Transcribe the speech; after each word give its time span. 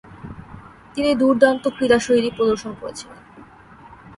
তিনি 0.95 1.11
দূর্দান্ত 1.15 1.63
ক্রীড়াশৈলী 1.67 2.29
প্রদর্শন 2.37 2.71
করেছিলেন। 2.81 3.19